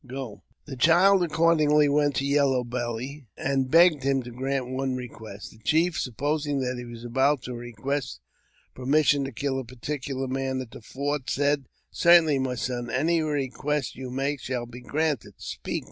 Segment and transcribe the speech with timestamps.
[0.07, 5.51] Go!" The child accordingly went to Yellow Belly, and begged him to grant one request.
[5.51, 8.19] The chief, supposing that he was about to request
[8.73, 13.95] permission to kill a particular man at the fort, said, Certainly, my son; any request
[13.95, 15.79] you make shall be grant Speak